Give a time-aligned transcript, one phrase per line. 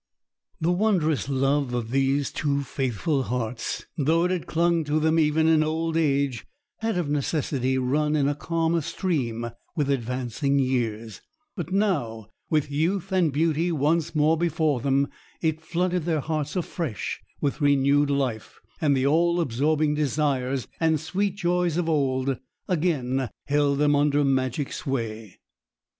[0.59, 5.47] The wondrous love of these two faithful hearts, though it had clung to them even
[5.47, 6.43] in old age,
[6.79, 11.21] had of necessity run in a calmer stream with advancing years;
[11.55, 15.07] but now with youth and beauty once more before them,
[15.39, 21.35] it flooded their hearts afresh with renewed life, and the all absorbing desires and sweet
[21.35, 25.37] joys of old again held them under magic sway.